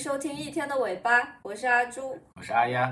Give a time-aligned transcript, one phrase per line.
[0.00, 2.90] 收听一天的尾巴，我是阿朱，我是阿丫。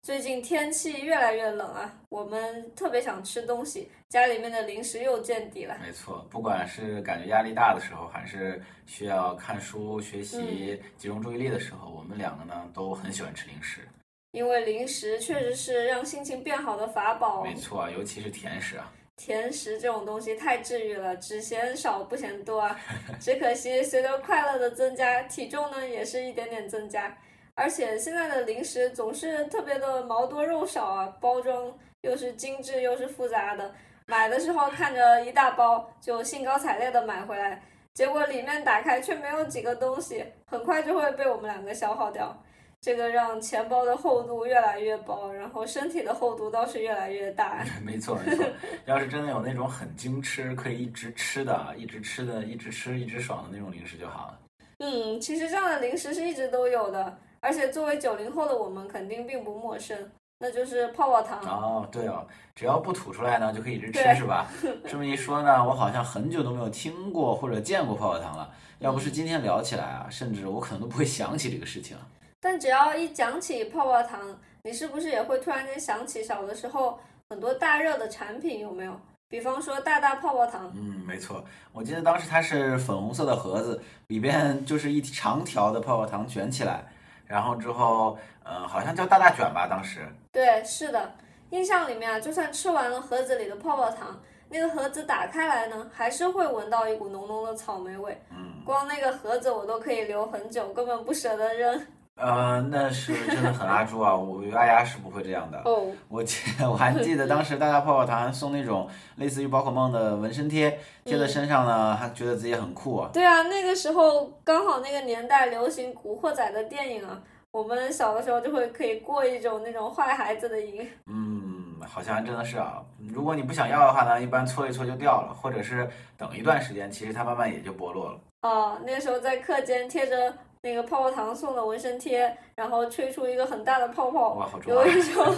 [0.00, 5.76] 最近天气越来越冷啊，我们特别想吃东西，家里面的零食又见底了。
[5.82, 13.86] 没错，不管是感觉压力大的时候，还是需要看书学习、集中注意力的时候，我们两个呢都很喜欢吃零食。
[14.30, 17.44] 因为零食确实是让心情变好的法宝。
[17.44, 18.90] 没错，尤其是甜食啊。
[19.18, 22.80] 甜食这种东西太治愈了，只嫌少不嫌多啊。
[23.20, 27.14] 只可惜随着快乐的增加，体重呢也是一点点增加。
[27.54, 33.74] 而且现在的零食总是特别的毛多肉少啊，包装又是精致又是复杂的，
[34.06, 37.60] 买的时候看着一大包就兴高采烈的买回来，
[37.92, 42.40] 结果里面打开却没有几个东西，很快就会被我们两个消耗掉。
[42.80, 47.64] 这个让钱包的厚度越来越薄，然后身体的厚度倒是越来越大。
[47.84, 48.44] 没错没错，
[48.86, 54.38] 要是真的有那种很精吃，可以一直吃的，一直吃的，一直吃一直爽的那种零食就好了。
[54.78, 57.18] 嗯，其实这样的零食是一直都有的。
[57.40, 61.40] 而且作为九零后的我们，肯定并不陌生，那就是泡泡糖。
[61.42, 64.48] 哦，对哦，只要不吐出来呢，就可以一直吃，是吧？
[64.86, 68.50] 这么一说呢，我好像很久都没有听过或者见过泡泡糖了。
[68.78, 71.96] 要不是今天聊起来啊，甚至我可能都不会想起这个事情。
[72.40, 78.60] 但只要一讲起泡泡糖，你是不是也会突然间想起小的时候很多大热的产品？
[78.60, 79.00] 有没有？
[79.28, 80.72] 比方说大大泡泡糖。
[80.74, 86.82] 嗯，没错，我记得当时它是粉红色的盒子，里边就是一长条的泡泡糖卷起来。
[87.26, 90.08] 然后之后，呃，好像叫大大卷吧，当时。
[90.32, 91.12] 对，是的，
[91.50, 98.18] 印象里面啊，就算吃完了盒子里的泡泡糖，那个盒子打开来呢，还是会闻到一股浓浓的草莓味。
[98.30, 98.62] 嗯。
[98.64, 101.86] 光那个盒子我都可以留很久，根本不舍得扔。
[102.18, 104.14] 呃，那是真的很阿朱啊！
[104.14, 105.62] 我阿丫是不会这样的。
[105.64, 105.86] 哦。
[106.08, 113.08] 我记，我还记得当时大大泡泡糖送那种类似于宝可梦的纹身贴，贴在身上呢，还觉得自己很酷啊。
[113.12, 120.84] 对啊，那个时候刚好那个年代流行古惑仔的电影啊，我们小的时候就会可以过一种那种坏孩子的瘾。
[121.06, 122.82] 嗯，好像真的是啊。
[123.06, 128.18] 如果你不想要的话呢，一般搓一搓就掉了，或者是等一段时间，其实它慢慢也就剥落了。
[128.42, 130.34] 哦，那个时候在课间贴着。
[130.60, 135.34] 那个泡泡糖送的纹身贴，然后吹出一个很大的泡泡，有一种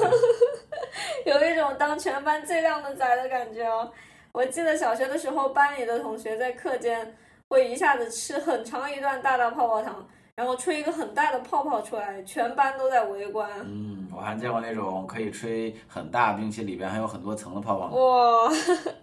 [1.26, 3.91] 有一种当全班最靓的仔的感觉哦。
[4.32, 7.16] 我记得小学的时候，班里的同学在课间
[7.48, 13.50] 会一下子吃很长一段大大泡泡糖，然后吹一个很大的泡泡出来，全班都在围观。
[13.64, 17.88] 嗯，我还见过那种可以吹很大，并且里边还有很多层的泡泡。
[17.88, 18.50] 哇，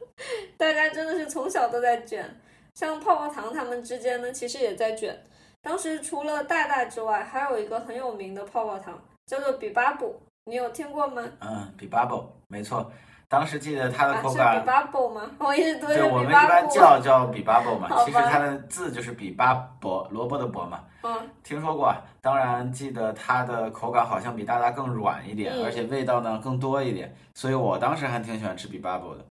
[0.58, 2.40] 大家真的是从小都在卷，
[2.74, 5.16] 像泡泡糖他们之间呢，其实也在卷。
[5.62, 11.22] 当时除了大大之外，还有一个很有名的泡泡糖，叫做比巴卜，你有听过吗？
[11.40, 12.90] 嗯，比巴卜，没错。
[13.30, 14.54] 当时记得它的口感。
[14.54, 15.30] 是比巴卜吗？
[15.40, 20.82] 我一直都对，我们一般叫 叫比巴卜嘛，其实它的字就是比巴卜，萝卜的卜嘛。
[21.02, 21.30] 嗯。
[21.44, 29.26] 听说过，当然记得它的口感好像比大大更软一点，而且味道呢更多一点，所以我当时还挺喜欢吃比巴卜的。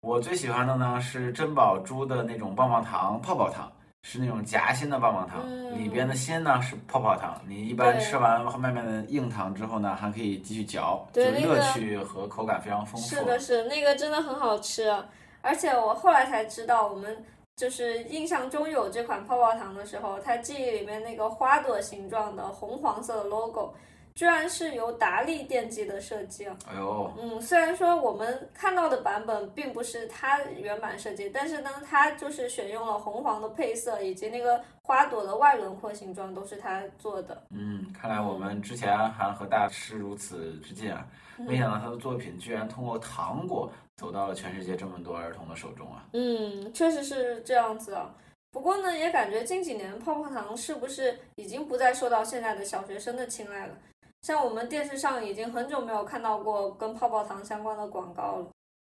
[0.00, 3.70] 我最喜欢的呢是珍宝珠的那种棒棒糖，泡泡糖。
[4.08, 5.44] 是那种夹心的棒棒糖，
[5.76, 7.42] 里边的心呢是泡泡糖。
[7.44, 13.08] 你一般吃完外面的硬糖之后呢，还可以继续嚼，就乐趣和口感非常丰富。
[13.08, 14.96] 是的，是那个真的很好吃，
[15.42, 17.20] 而且我后来才知道，我们
[17.56, 23.74] 就是印象中有这款泡泡糖的时候，它记忆里面那个花朵形状的红黄色的 logo。
[24.16, 26.56] 居然是由达利电机的设计啊！
[26.66, 37.42] 哎呦，嗯，虽然说我们看到的版本并不是它原版设计，但是呢，它就是选用了红黄的配色，以及那个花朵的外轮廓形状都是它做的。
[37.50, 41.06] 嗯，看来我们之前还和大师如此之近啊，
[41.36, 46.06] 没想到他的作品居然通过糖果走到了全世界这么多儿童的手中啊！
[46.14, 48.14] 嗯，确实是这样子啊。
[48.50, 53.74] 不过呢，也感觉近几年泡泡糖是不是已经不再受到现在的小学生的青睐了？
[54.22, 58.46] 像我们电视上已经很久没有看到过跟泡泡糖相关的广告了，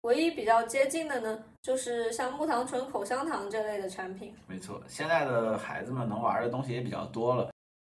[0.03, 4.35] 唯一比较接近的呢，就是像木糖醇口香糖这类的产品。
[4.47, 7.51] 没错，现在的孩子们能玩的东西也比较多了，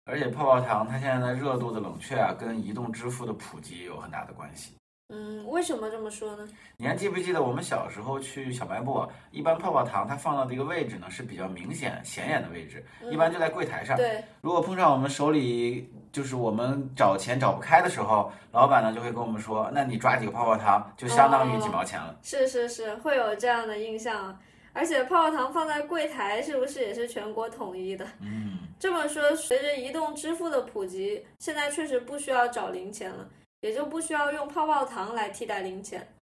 [0.07, 4.75] 而且泡泡糖它现在的热度的冷却啊，跟移动支付的普及也有很大的关系。
[5.13, 6.49] 嗯，为什么这么说呢？
[6.77, 13.97] 你还记不记得我们小时候去小卖部，一般泡泡糖它放到的一个位置呢是比较明显显眼的位置，一般就在柜台上。
[13.97, 14.23] 对。
[14.41, 22.17] 如果碰上我们手里就是我们找钱找不开的时候，老板呢就会跟我们说，那你抓几个泡泡糖就相当于几毛钱了。
[22.23, 24.39] 是是是，会有这样的印象。
[24.73, 28.07] 而且泡泡糖放在柜台是不是也是全国统一的？
[28.21, 28.59] 嗯。
[28.79, 33.29] 这么说，随着移动支付的普及，现在确实不需要找零钱了。
[33.61, 36.15] 也就不需要用泡泡糖来替代零钱。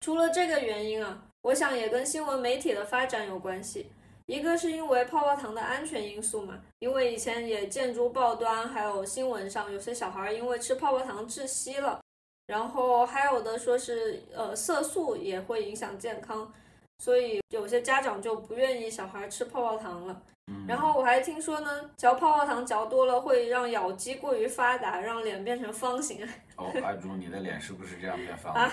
[0.00, 3.90] 除了这个原因啊，我想也跟新闻媒体的发展有关系。
[4.26, 11.98] 一个是因为泡泡糖的安全因素嘛，因为以前也见诸报端，还有新闻上有些小孩因为吃泡泡糖窒息了，
[12.46, 16.52] 然后还有的说是呃色素也会影响健康，
[16.98, 20.22] 所以有些家长就不愿意小孩吃泡泡糖了。
[20.66, 26.26] 然后我还听说呢，嚼泡泡糖嚼多了会让咬肌过于发达，让脸变成方形。
[26.56, 28.70] 哦，阿朱，你的脸是不是这样变方啊？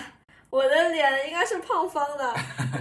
[0.48, 2.30] 我的脸应该是胖方的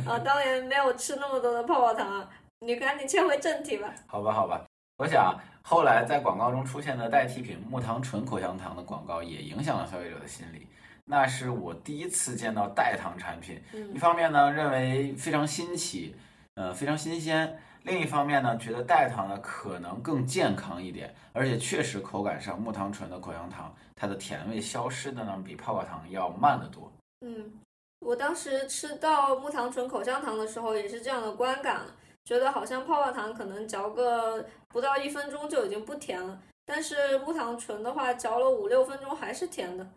[0.09, 2.27] 啊，当年没有吃那么多的泡泡糖。
[2.59, 3.93] 你赶紧切回正题吧。
[4.07, 4.63] 好吧，好吧。
[4.97, 10.65] 我想后来在广告中出现的代替品木糖醇口香糖的广告也影响了消费者的心理。
[11.05, 13.61] 那是我第一次见到代糖产品，
[13.93, 16.15] 一方面呢认为非常新奇，
[16.55, 17.47] 呃非常新鲜；
[17.83, 26.91] 另一方面呢觉得代糖呢可能更健康一点，而且确实口感上木糖醇的口香糖它的甜味消失的呢比泡泡糖要慢得多。
[27.21, 27.53] 嗯，
[27.99, 31.81] 我当时吃到木糖醇口香糖的时候也是这样的观感。
[32.25, 39.87] 觉得好像泡泡糖可能嚼个不到一分钟就已经不甜了，但是木糖醇的话嚼了五六分钟还是甜的。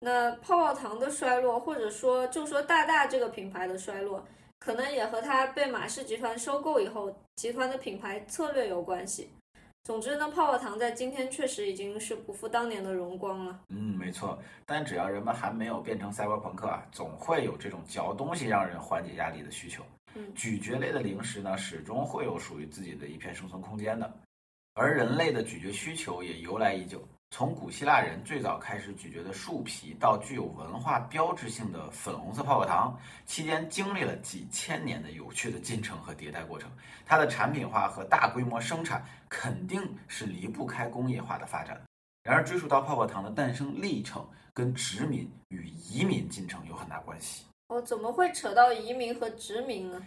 [0.00, 4.24] 那泡泡糖的衰落，或者说就说大大这个品牌的衰落，
[4.58, 9.28] 可能也和它被马氏集团收购以后，集团的品牌策略有关系。
[9.84, 13.58] 总之呢，泡泡糖在今天确实已经是不复当年的荣光了。
[13.68, 14.38] 嗯，没错。
[14.66, 19.82] 但只要人们还没有变成赛博朋克啊，总会有这种嚼东西让人缓解压力的需求。
[20.34, 24.12] 咀嚼类的零食呢，始终会有属于自己的一片生存空间的，
[24.74, 27.00] 而人类的咀嚼需求也由来已久。
[27.30, 36.68] 从古希腊人最早开始咀嚼的树皮，到具有文化标志性的粉红色泡泡糖，期间经历了几千年的有趣的进程和迭代过程。
[37.04, 41.80] 它的产品化和大规模生产肯定是离不开工业化的发展。
[42.24, 47.44] 然而，追溯到泡泡糖的诞生历程，跟殖民与移民进程有很大关系。
[47.68, 50.02] 哦，怎么会扯到移民和殖民呢？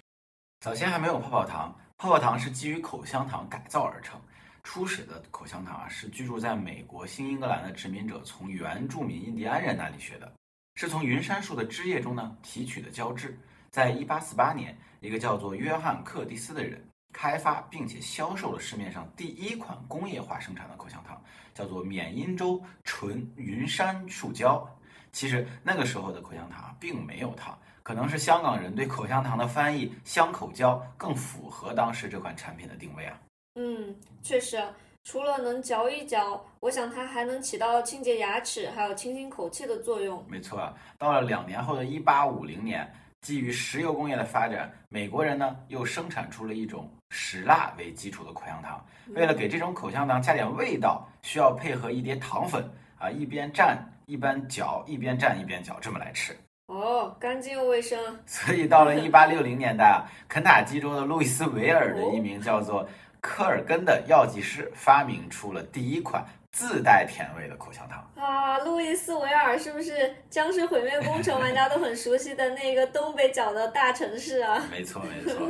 [0.60, 4.20] 早先还没有泡泡糖，泡泡糖是基于口香糖改造而成。
[4.64, 10.32] 初始的口香糖啊，是居住在美国新英格兰的殖民者从原住民印第安人那里学的，
[10.76, 13.38] 是从云杉树的枝叶中呢提取的胶质。
[13.70, 16.82] 在一八四八年，一个叫做约翰·克蒂斯的人
[17.14, 21.22] 开发并且销售了市面上第一款工业化生产的口香糖，
[21.54, 24.68] 叫做缅因州纯云杉树胶。
[25.12, 33.20] 其实那个时候的口香糖并没有糖，可能是香港人对口香糖的翻译“香口胶”更符合当时这款产品的定位啊。
[33.56, 34.62] 嗯，确实，
[35.04, 40.24] 除了能嚼一嚼，我想它还能起到清洁牙齿还有清新口气的作用。
[40.30, 42.90] 没错啊，到了两年后的一八五零年，
[43.22, 48.84] 基于石油工业的发展，美国人呢又生产出了一种石蜡为基础的口香糖。
[49.10, 52.64] 为了给这种口香糖加点味道，需要配合一碟糖粉
[52.98, 53.78] 啊，一边蘸。
[54.08, 57.98] 一边嚼一边蘸一边嚼，这么来吃哦，干净又卫生。
[58.26, 62.86] 所以到了 一八六零年代啊，肯塔基州的路易斯维尔的一名叫做
[63.22, 68.58] 科尔根的药剂师发明出了第一款自带甜味的口香糖啊。
[68.60, 74.62] 路易斯维尔是不是僵尸毁灭工程玩家都很熟悉的那个东北角的大城市啊？
[74.70, 75.48] 没错没错，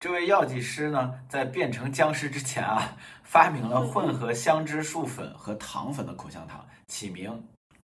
[0.00, 7.42] 这位药剂师呢，在变成僵尸之前啊，发明了混合香脂树粉和糖粉的口香糖，起名。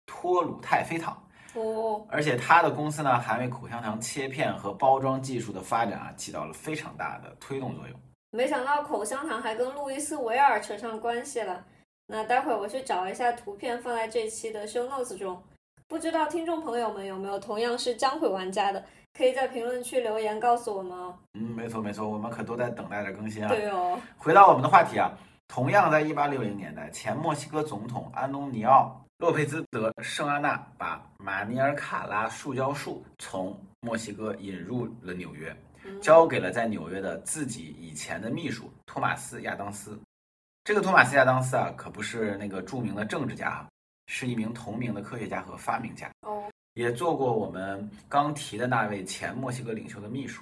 [0.07, 1.19] 托鲁泰菲糖
[1.55, 7.99] 哦，而且他的公司呢，还为口香糖切片和包装技术的发展啊，起到了非常大的推动作用。
[8.35, 11.63] 没想到口香糖还跟路易斯维尔扯上关系了。
[12.05, 15.41] 那待会儿我去找一下图片，放在这期的 show notes 中。
[15.87, 18.83] 不知道听众朋友们有没有同样是江毁玩家的，
[19.17, 21.17] 可以在评论区留言告诉我们哦。
[21.35, 23.47] 嗯，没错没错，我们可都在等待着更新啊。
[23.47, 23.97] 对哦。
[24.17, 25.09] 回到我们的话题啊，
[25.47, 29.01] 同样在一八六零年代，前墨西哥总统安东尼奥。
[29.19, 35.55] 洛佩兹德圣安娜把马尼尔卡拉树胶树从墨西哥引入了纽约，
[36.01, 39.99] 交给了在纽约的自己以前的秘书托马斯亚当斯。
[40.63, 43.65] 这个托马斯亚当斯啊，可不是那个著名的政治家，
[44.07, 50.41] 是一名同名的科学家和发明家，哦也做过我们刚提的那位前墨西哥领袖的秘书。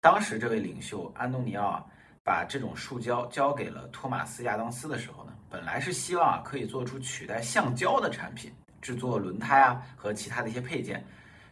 [0.00, 1.84] 当时这位领袖安东尼奥啊，
[2.22, 5.32] 把这种树胶交给了托马斯亚当斯的时候呢。
[5.48, 8.52] 本来是希望啊可以做出取代橡胶的产品，
[8.82, 11.04] 制作轮胎啊和其他的一些配件，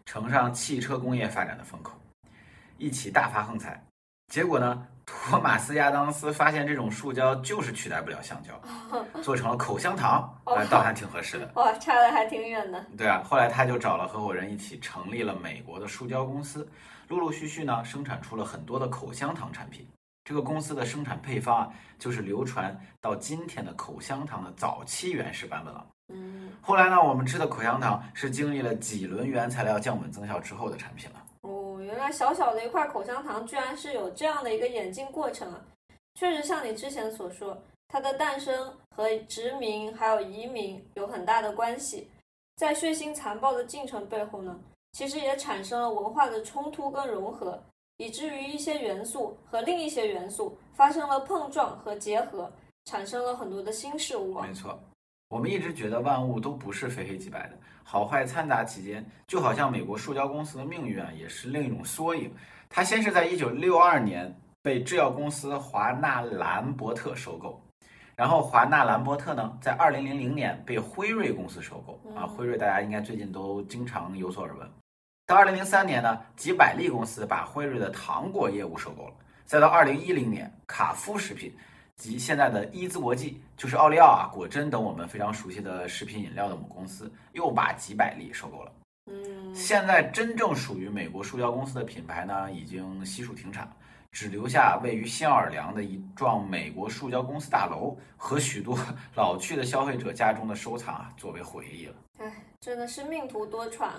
[0.05, 1.99] 乘上汽车工业发展的风口，
[2.79, 3.83] 一起大发横财。
[4.33, 8.59] 结果呢，托马斯亚当斯发现这种树胶就是取代不了橡胶，
[9.23, 10.35] 做成了口香糖，
[10.71, 11.51] 倒还挺合适的。
[11.57, 12.85] 哇，差的还挺远的。
[12.97, 16.67] 对啊，后来他就找了合伙人一起成立了美国的树胶公司，
[17.09, 19.87] 陆陆续续呢生产出了很多的口香糖产品。
[20.25, 25.87] 这个公司的生产配方啊，就是流传到今天的口香糖的早期原始版本了。
[26.09, 31.17] 嗯，后来呢，我们吃的口香糖是经历了几轮原材料降本增效之后的产品了。
[31.95, 35.65] 原来小小的一块口香糖居然是有这样的一个演进过程啊！
[36.17, 42.11] 确实像你之前所说，它的诞生和殖民还有移民有很大的关系。
[42.57, 44.59] 在血腥残暴的进程背后呢，
[44.93, 47.63] 其实也产生了文化的冲突跟融合，
[47.99, 52.53] 以至于一些元素和另一些元素发生了碰撞和结合，
[52.87, 54.41] 产生了很多的新事物。
[54.41, 54.77] 没错，
[55.35, 57.59] 我们一直觉得万物都不是非黑即白的。
[57.83, 62.33] 好坏掺杂其间，就好像美国塑胶公司的命运啊，也是另一种缩影。
[62.71, 67.61] 它先是在一九六二年被制药公司华纳兰伯特收购，
[68.15, 72.25] 然后华纳兰伯特呢，在二零零零年被辉瑞公司收购啊。
[72.25, 74.71] 辉瑞大家应该最近都经常有所耳闻。
[75.27, 79.15] 到二零零三年呢，吉百利公司把辉瑞的糖果业务收购了。
[79.45, 81.53] 再到二零一零年，卡夫食品。
[81.97, 88.73] 及现在的伊兹国际，就是奥利奥啊、果珍等我们非常熟悉的食品饮料的母公司，又把几百例收购了。
[89.11, 93.71] 嗯，现在真正属于美国塑胶公司的品牌呢，已经悉数停产，
[94.13, 98.79] 只留下位于新奥尔良的一幢美国塑胶公司大楼和许多
[99.15, 101.95] 老去的消费者家中的收藏啊，作为回忆了。
[102.19, 103.91] 唉，真的是命途多舛，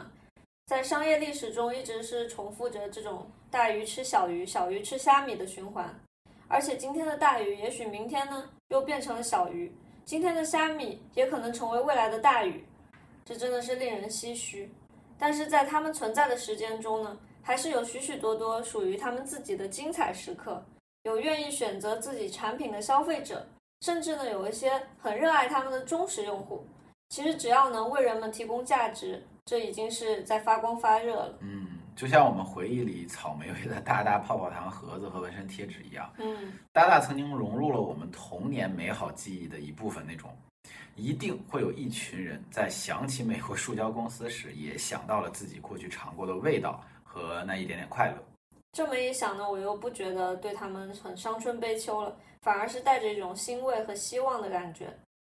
[0.68, 5.94] 在商业历史中一直是重复着这种大鱼吃小鱼、小鱼吃虾米的循环。
[6.48, 9.70] 而且今天的大鱼，也许明天呢又变成了小鱼；
[10.06, 12.64] 今天的虾米也可能成为未来的大鱼，
[13.26, 14.72] 这真的是令人唏嘘。
[15.18, 20.64] 但是在他们存在的时间中呢，还是有许许多多属于他们自己的精彩时刻，
[21.04, 23.48] 有愿意选择自己产品的消费者，
[23.82, 26.66] 甚至呢有一些很热爱他们的忠实用户。
[27.10, 31.38] 其实只要能为人们提供价值，这已经是在发光发热了。
[31.42, 31.75] 嗯。
[31.96, 40.06] 就像我们回忆里草莓味的大大泡泡糖盒子和纹身贴纸一样，嗯，大大曾经融入了我们童年美好记忆的一部分。
[40.06, 40.30] 那种，
[40.96, 48.18] 一定会有一群人在想起美国塑胶公司时，也想到了自己过去尝过的味道和那一点点快乐。
[48.74, 54.94] 这么一想呢，我又不觉得对他们很伤春悲秋了，反而是带着一种欣慰和希望的感觉。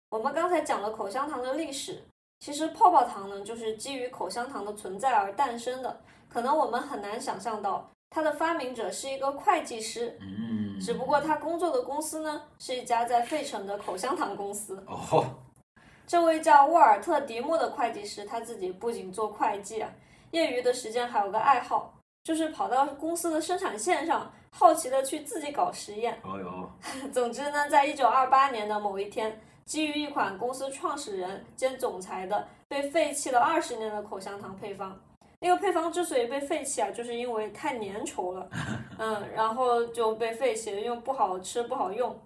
[0.09, 2.01] 我们刚才讲了口香糖的历史，
[2.39, 5.99] 其实泡泡糖呢，就是基于口香糖的存在而诞生的。
[6.29, 14.83] 可能我们很难想象到，它的发明者是一个会计师，嗯，只不过他工作的公司呢，是一家在费城的口香糖公司。
[14.87, 15.25] 哦，
[16.05, 19.89] 这位叫沃尔特·迪莫的会计师，他自己不仅做会计啊，
[20.31, 26.19] 业余的时间还有个爱好，就是跑到公司的生产线上，好奇的去自己搞实验。
[26.23, 26.69] 哦哟，
[27.11, 34.97] 总之呢，在一九二八年的某一天，基于一款公司创始人兼总裁的被废弃了二十年的口香糖配方。
[35.39, 38.49] 那个配方之所以被废弃啊，就是因为太粘稠了，
[38.97, 42.17] 嗯，然后就被废弃了，因为不好吃不好用。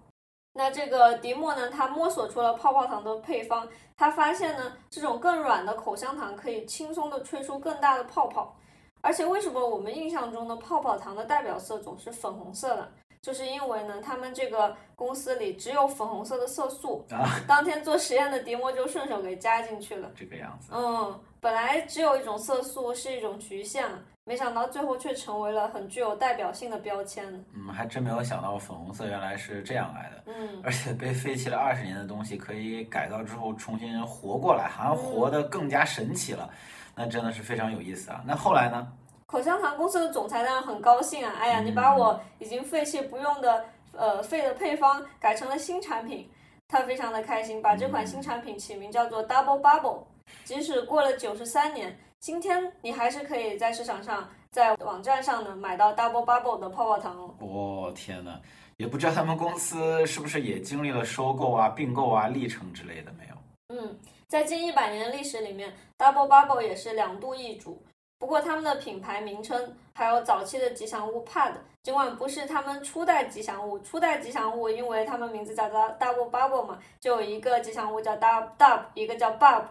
[0.52, 8.54] 那这个迪莫呢，他摸索出了泡泡糖的配方，他发现呢，这种更软的口香糖可以轻松的吹出更大的泡泡。
[9.00, 12.92] 而且为什么我们印象中的泡泡糖的代表色总是粉红色的？
[13.22, 17.40] 就是因为呢，他们这个公司里只有粉红色的色素啊。
[17.46, 20.10] 当天做实验的迪莫就顺手给加进去了。
[20.14, 20.72] 这个样子。
[20.74, 21.20] 嗯。
[21.40, 23.84] 本来只有一种色素是一种局限，
[24.22, 27.24] 没想到最后却成为了很具有代表性的标签。
[27.52, 30.22] 嗯，还真没有想到粉红色原来是这样来的。
[30.26, 36.48] 嗯，而且被废弃了二十年的东西可以改造之后重新活过来，好像活得更加神奇了。
[36.94, 38.22] 那真的是非常有意思啊。
[38.24, 38.92] 那后来呢？
[39.32, 41.32] 口香糖公司的总裁当然很高兴啊！
[41.40, 46.30] 哎呀，你把我已经废弃不用的呃废的配方改成了新产品，
[46.68, 50.02] 他非常的开心，把这款新产品起名叫做 Double Bubble。
[50.44, 57.34] 即使过了九十三年，今天你还是可以在市场上、在网站上呢买到 Double Bubble 的泡泡糖哦。
[57.38, 58.38] 哦天哪，
[58.76, 63.34] 也不知道他们公司是不是也经历了收购啊、并购啊历程之类的没有？
[63.74, 63.98] 嗯，
[64.28, 67.82] 在近一百年的历史里面，Double Bubble 也是两度易主。
[68.22, 69.60] 不过他们的品牌名称
[69.92, 79.64] 还有早期的吉祥物 Pad，尽管不是他们初代吉祥物，初代吉祥物因为他们名字叫做 Double Bubble 嘛，就有一个吉祥物叫 Dub Dub，一个叫 Bob，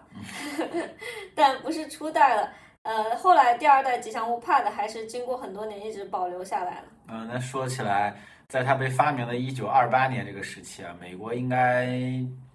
[1.33, 2.51] 但不是初代了。
[2.81, 6.83] 呃，后来第二代吉祥物 Pad 还是经过很多年一直保留下来了。
[7.07, 8.13] 嗯，那说起来，
[8.49, 11.87] 在它被发明的一九二八年这个时期啊，美国应该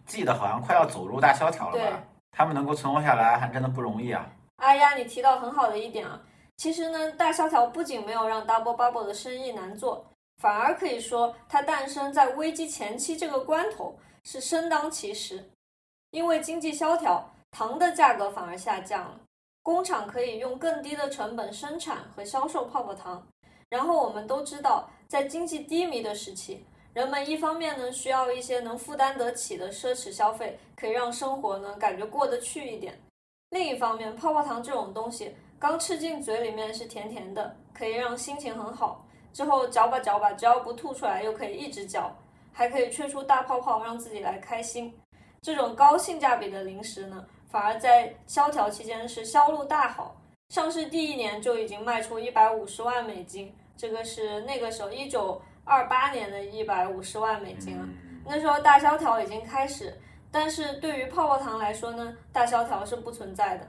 [0.04, 2.02] 记得好像快要走入大萧条了吧？
[2.32, 4.30] 他们能够存活下来还真的不容易啊。
[4.56, 6.20] 阿丫，你提到很好的一点啊，
[6.56, 10.06] 其实呢，大萧条不仅没有让 Double Bubble 的生意难做，
[10.38, 15.50] 反而可以说它诞生在危机前期这个关头是生当其时。
[16.10, 19.20] 因为经济萧条，糖的价格反而下降了，
[19.62, 23.26] 工厂可以用更低的成本生产和销售泡泡糖。
[23.68, 32.98] 然后我们都知道，在经济低迷的时期，人们一方面呢需要一些能负担得起的奢侈消费，可以让生活呢感觉过得去一点。
[33.50, 39.04] 另一方面，泡泡糖这种东西刚吃进嘴里面是甜甜的，可以让心情很好。
[39.32, 42.10] 之后嚼吧嚼吧，只要不吐出来，又可以一直嚼，
[42.52, 44.92] 还可以吹出大泡泡，让自己来开心。
[45.42, 50.16] 这种高性价比的零食呢，反而在萧条期间是销路大好，
[50.48, 57.86] 上市第一年就已经卖出一百五十万美金，这个是那个时候一九二八年的一百五十万美金了。
[58.24, 59.94] 那时候大萧条已经开始，
[60.38, 63.66] 但是对于泡泡糖来说呢，大萧条是不存在的。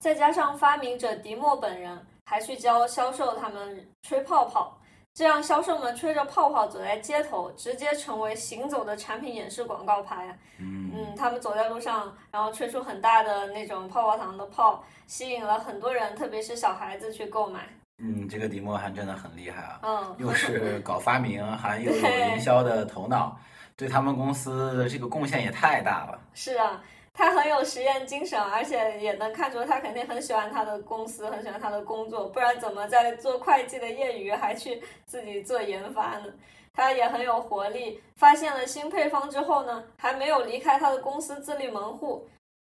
[0.00, 4.78] 再加上发明者迪莫本人还去教销售他们吹泡泡，
[5.14, 10.38] 这样销售们吹着泡泡走在街头，直接成为行走的产品演示广告牌。
[10.58, 17.66] 嗯嗯，他们走在路上，然后吹出很大的那种泡泡糖的泡，吸引了很多人，特别是小孩子去购买。
[17.96, 23.34] 嗯，这个迪莫还真的很厉害啊，嗯，又是搞发明，还又有营销的头脑，
[23.76, 26.20] 对他们公司的这个贡献也太大了。
[26.34, 36.26] 是啊，他很有实验精神，而且也能看出他肯定很喜欢他的公司，很喜欢他的工作，不然怎么在做会计的业余还去自己做研发呢？
[36.72, 42.28] 他也很有活力，发现了新配方之后呢，还没有离开他的公司自立门户。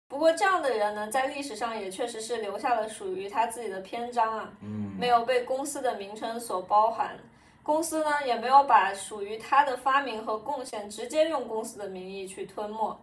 [0.08, 7.16] 不过这样的人呢，在历史上也确实是留下了属于他自己的篇章啊，嗯，没有被公司的名称所包含。
[7.64, 12.96] 公司呢，也没有把属于他的发明和贡献直接用公司的名义去吞没。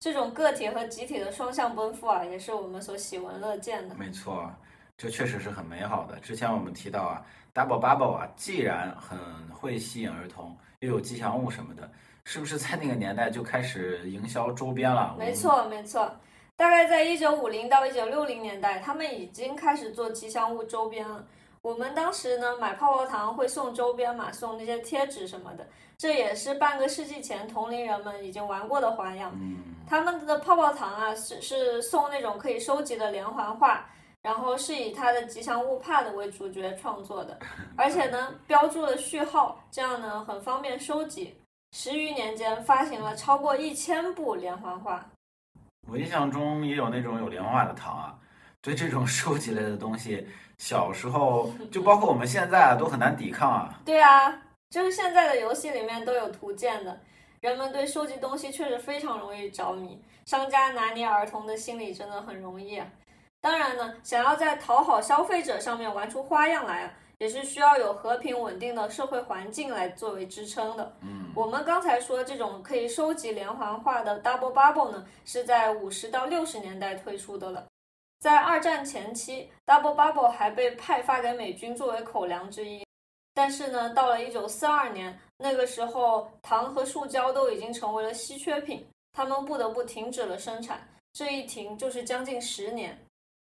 [0.00, 3.94] 这种个体和集体的双向奔赴啊，也是我们所喜闻乐见的。
[3.94, 4.50] 没错，
[4.96, 6.18] 这确实是很美好的。
[6.20, 7.22] 之前我们提到啊
[7.54, 9.18] ，Double Bubble 啊，既然很
[9.50, 11.90] 会吸引儿童，又有吉祥物什么的，
[12.24, 15.14] 是不是在那个年代就开始营销周边了？
[15.18, 16.10] 没错，没错。
[16.56, 21.22] 大概在一九五零到一九六零年代，他们已经开始做吉祥物周边了。
[21.62, 25.66] 我们当时呢买泡泡糖会送周边嘛，送那些贴纸什么的，
[25.98, 29.32] 这也是半个世纪前同龄人们已经玩过的花样。
[29.34, 29.56] 嗯，
[29.88, 33.84] 他们的泡泡糖啊是是送那种可以收集的连环画，
[34.22, 37.38] 然后是以他的吉祥物帕的为主角创作的，
[37.76, 41.36] 而且呢标注了序号，这样呢很方便收集。
[41.72, 45.04] 十余年间发行了超过一千部连环画。
[45.90, 48.18] 我印象中也有那种有连环画的糖啊。
[48.66, 50.26] 对这种收集类的东西，
[50.58, 53.80] 小时候就包括我们现在啊，都很难抵抗啊。
[53.84, 56.98] 对啊，就是现在的游戏里面都有图鉴的，
[57.40, 60.02] 人们对收集东西确实非常容易着迷。
[60.24, 62.84] 商家拿捏儿童的心理真的很容易啊。
[63.40, 70.92] 当然呢，想要在讨好消费者上面玩出花样来啊，也是需要有和平稳定的社会环境来作为支撑的。
[71.02, 77.64] 嗯，我们刚才说这种可以收集连环画的 Double Bubble 呢，是在五十到六十年代推出的了。
[78.18, 82.84] 在二战前期，Double Bubble 还被派发给美军作为口粮之一。
[83.34, 90.88] 但是呢，到了一九四二年，那个时候糖和塑胶都已经成为了稀缺品，他们不得不停止了生产。
[91.12, 92.98] 这一停就是将近十年，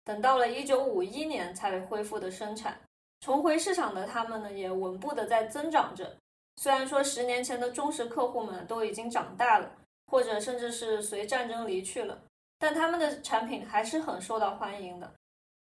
[0.04, 2.78] 等到了一九五一年才恢复的生产。
[3.20, 6.16] 重回市场的他们呢，也稳步的在增长着。
[6.56, 9.70] 虽然说十年前的忠实客户们都已经长大了，
[10.06, 12.18] 或者甚至是随战争离去了。
[12.62, 15.12] 但他们的产品还是很受到欢迎的，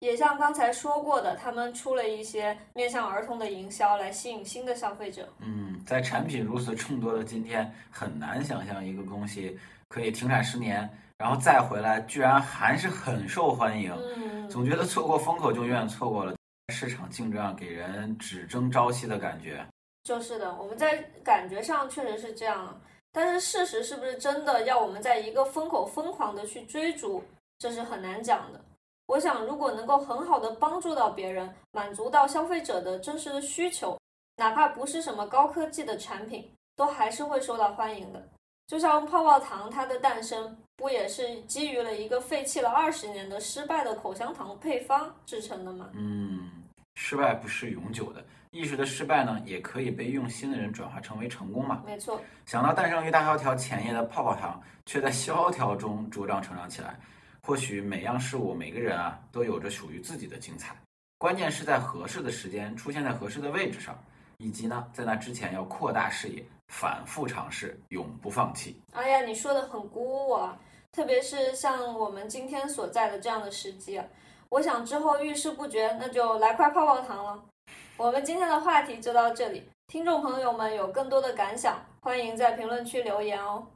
[0.00, 5.28] 也像刚才说过的，他们出了一些面向儿童的营销来吸引新的消费者。
[5.38, 9.56] 嗯，在产品如此众多的今天，很难想象一个东西
[9.88, 13.94] 可以停产十年，然后再回来，居然还是很受欢迎。
[14.16, 16.34] 嗯，总觉得错过风口就永远错过了，
[16.74, 19.64] 市场竞争啊，给人只争朝夕的感觉。
[20.02, 22.80] 就是的，我们在感觉上确实是这样。
[23.12, 27.22] 但是事实是不是真的要我们在一个风口疯狂的去追逐，
[27.58, 28.60] 这是很难讲的。
[29.06, 33.98] 我想，如果能够很好的帮助到别人，满足到消费者的真实的需求，
[34.36, 38.22] 哪怕不是什么高科技的产品，都还是会受到欢迎的。
[38.66, 45.88] 就像泡泡糖，它的诞生不也是基于了一个废弃了二十年的失败的口香糖配方制成的吗？
[45.94, 46.67] 嗯，
[47.00, 48.24] 失败不是永久的。
[48.50, 51.84] 一时的失败呢，也可以被用心的人转化成为成功嘛？
[51.86, 52.20] 没错。
[52.44, 56.98] 想到诞生于大萧条前夜的泡泡糖，却在萧条中茁壮成长起来。
[57.40, 60.74] 或许每样事物、每个人啊，都有着属于自己的精彩。
[61.18, 63.96] 关键是在合适的时间出现在合适的位置上，
[64.38, 68.82] 以及呢，在那之前要扩大视野，反复尝试，永不放弃。
[68.92, 70.58] 哎呀，你说的很鼓舞啊！
[70.90, 74.00] 特别是像我们今天所在的这样的时机，
[74.50, 77.44] 我想之后遇事不决，那就来块泡泡糖了。
[77.96, 83.66] 我们今天的话题就到这里，听众朋友们有更多的感想，欢迎在评论区留言哦。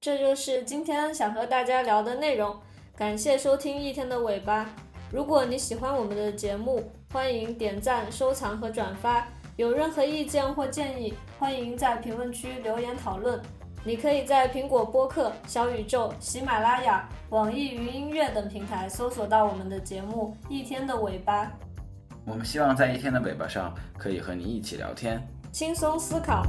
[0.00, 2.58] 这就是今天想和大家聊的内容，
[2.96, 4.68] 感谢收听一天的尾巴。
[5.12, 9.28] 如果你喜欢我们的节目，欢迎点赞、收藏和转发。
[9.56, 13.40] 有任何意见或建议，欢迎在评论区留言讨论。
[13.86, 21.44] 你可以在苹果播客、小宇宙、喜马拉雅、网易云音乐等平台搜索到我们的节目《一天的尾巴》，
[22.24, 25.22] 我们希望在一天的尾巴上可以和你一起聊天。
[25.52, 26.42] 轻松思考。